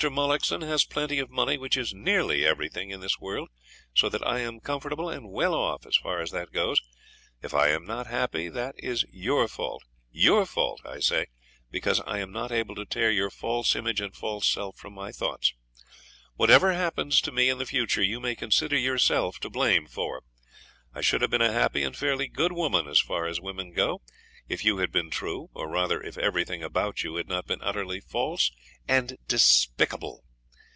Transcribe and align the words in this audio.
Mullockson 0.03 0.61
has 0.63 0.83
plenty 0.83 1.19
of 1.19 1.29
money, 1.29 1.59
which 1.59 1.77
is 1.77 1.93
NEARLY 1.93 2.43
everything 2.43 2.89
in 2.89 3.01
this 3.01 3.19
world, 3.19 3.49
so 3.93 4.09
that 4.09 4.25
I 4.27 4.39
am 4.39 4.59
comfortable 4.59 5.11
and 5.11 5.29
well 5.31 5.53
off, 5.53 5.85
as 5.85 5.95
far 5.95 6.19
as 6.21 6.31
that 6.31 6.51
goes. 6.51 6.81
If 7.43 7.53
I 7.53 7.67
am 7.67 7.85
not 7.85 8.07
happy 8.07 8.49
that 8.49 8.73
is 8.79 9.05
your 9.11 9.47
fault 9.47 9.83
your 10.09 10.47
fault, 10.47 10.81
I 10.83 11.01
say, 11.01 11.27
because 11.69 11.99
I 12.07 12.17
am 12.17 12.31
not 12.31 12.51
able 12.51 12.73
to 12.77 12.85
tear 12.87 13.11
your 13.11 13.29
false 13.29 13.75
image 13.75 14.01
and 14.01 14.15
false 14.15 14.47
self 14.47 14.75
from 14.75 14.93
my 14.95 15.11
thoughts. 15.11 15.53
Whatever 16.33 16.73
happens 16.73 17.21
to 17.21 17.31
me 17.31 17.47
in 17.47 17.59
the 17.59 17.67
future 17.67 18.01
you 18.01 18.19
may 18.19 18.33
consider 18.33 18.79
yourself 18.79 19.37
to 19.41 19.51
blame 19.51 19.85
for. 19.85 20.23
I 20.95 21.01
should 21.01 21.21
have 21.21 21.29
been 21.29 21.43
a 21.43 21.53
happy 21.53 21.83
and 21.83 21.95
fairly 21.95 22.27
good 22.27 22.53
woman, 22.53 22.87
as 22.87 22.99
far 22.99 23.27
as 23.27 23.39
women 23.39 23.71
go, 23.71 24.01
if 24.49 24.65
you 24.65 24.79
had 24.79 24.91
been 24.91 25.09
true, 25.09 25.49
or 25.53 25.69
rather 25.69 26.01
if 26.01 26.17
everything 26.17 26.61
about 26.63 27.03
you 27.03 27.15
had 27.15 27.27
not 27.27 27.45
been 27.45 27.61
utterly 27.61 28.01
false 28.01 28.51
and 28.87 29.15
despicable. 29.27 30.25